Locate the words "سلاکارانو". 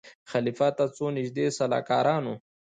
1.57-2.33